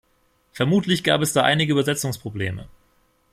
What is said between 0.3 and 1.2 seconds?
Vermutlich